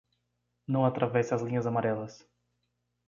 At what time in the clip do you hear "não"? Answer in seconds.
0.67-0.83